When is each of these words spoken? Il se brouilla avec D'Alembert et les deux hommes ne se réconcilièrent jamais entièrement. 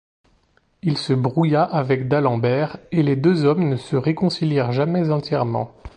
Il 0.81 0.97
se 0.97 1.13
brouilla 1.13 1.61
avec 1.61 2.07
D'Alembert 2.07 2.77
et 2.91 3.03
les 3.03 3.15
deux 3.15 3.45
hommes 3.45 3.69
ne 3.69 3.75
se 3.77 3.95
réconcilièrent 3.95 4.71
jamais 4.71 5.11
entièrement. 5.11 5.75